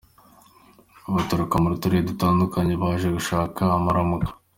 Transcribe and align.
Baturuka 1.15 1.55
mu 1.63 1.67
turere 1.81 2.03
dutandukanye 2.09 2.73
baje 2.81 3.07
gushaka 3.17 3.61
amaramuko. 3.77 4.31